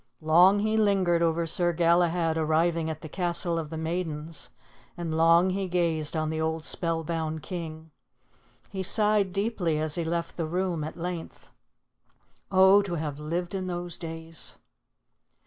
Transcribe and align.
Long 0.21 0.57
he 0.61 0.77
lingered 0.77 1.21
over 1.21 1.45
Sir 1.45 1.73
Galahad 1.73 2.35
arriving 2.35 2.89
at 2.89 3.01
the 3.01 3.07
Castle 3.07 3.59
of 3.59 3.69
the 3.69 3.77
Maidens, 3.77 4.49
and 4.97 5.13
long 5.13 5.51
he 5.51 5.67
gazed 5.67 6.17
on 6.17 6.31
the 6.31 6.41
old 6.41 6.65
spellbound 6.65 7.43
king. 7.43 7.91
He 8.71 8.81
sighed 8.81 9.31
deeply 9.31 9.77
as 9.77 9.93
he 9.93 10.03
left 10.03 10.37
the 10.37 10.47
room 10.47 10.83
at 10.83 10.97
length. 10.97 11.51
Oh, 12.51 12.81
to 12.81 12.95
have 12.95 13.19
lived 13.19 13.53
in 13.53 13.67
those 13.67 13.95
days! 13.95 14.57